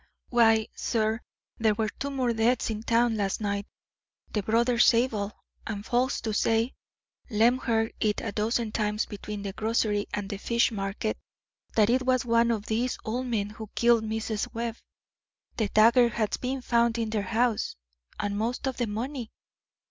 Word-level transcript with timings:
"Why, 0.29 0.67
sir, 0.73 1.19
there 1.59 1.75
were 1.75 1.89
two 1.89 2.09
more 2.09 2.33
deaths 2.33 2.71
in 2.71 2.81
town 2.81 3.15
last 3.17 3.39
night 3.39 3.67
the 4.33 4.41
brothers 4.41 4.87
Zabel; 4.87 5.31
and 5.67 5.85
folks 5.85 6.21
do 6.21 6.33
say 6.33 6.73
(Lem 7.29 7.59
heard 7.59 7.93
it 7.99 8.19
a 8.19 8.31
dozen 8.31 8.71
times 8.71 9.05
between 9.05 9.43
the 9.43 9.53
grocery 9.53 10.07
and 10.11 10.27
the 10.27 10.37
fish 10.39 10.71
market) 10.71 11.19
that 11.75 11.91
it 11.91 12.01
was 12.01 12.25
one 12.25 12.49
of 12.49 12.65
these 12.65 12.97
old 13.05 13.27
men 13.27 13.51
who 13.51 13.69
killed 13.75 14.03
Mrs. 14.03 14.51
Webb. 14.55 14.77
The 15.57 15.67
dagger 15.69 16.09
has 16.09 16.29
been 16.37 16.61
found 16.63 16.97
in 16.97 17.11
their 17.11 17.21
house, 17.21 17.75
and 18.19 18.35
most 18.35 18.65
of 18.67 18.77
the 18.77 18.87
money. 18.87 19.29